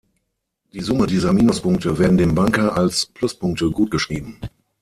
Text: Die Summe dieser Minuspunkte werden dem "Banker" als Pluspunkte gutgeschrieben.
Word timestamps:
Die 0.73 0.79
Summe 0.81 1.05
dieser 1.05 1.31
Minuspunkte 1.31 1.99
werden 1.99 2.17
dem 2.17 2.33
"Banker" 2.33 2.75
als 2.75 3.05
Pluspunkte 3.05 3.69
gutgeschrieben. 3.69 4.39